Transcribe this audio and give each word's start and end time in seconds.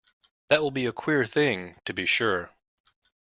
That 0.47 0.63
will 0.63 0.71
be 0.71 0.87
a 0.87 0.91
queer 0.91 1.25
thing, 1.27 1.75
to 1.85 1.93
be 1.93 2.07
sure! 2.07 2.49